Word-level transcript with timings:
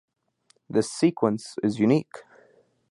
This 0.67 0.91
sequence 0.91 1.57
is 1.61 1.79
unique. 1.79 2.23